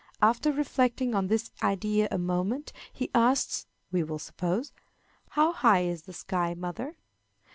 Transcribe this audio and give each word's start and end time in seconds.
After 0.19 0.51
reflecting 0.51 1.13
on 1.13 1.27
this 1.27 1.51
idea 1.61 2.07
a 2.09 2.17
moment, 2.17 2.73
he 2.91 3.11
asks, 3.13 3.67
we 3.91 4.01
will 4.01 4.17
suppose, 4.17 4.71
"How 5.29 5.51
high 5.51 5.81
in 5.81 5.99
the 6.07 6.11
sky, 6.13 6.55
mother?" 6.55 6.97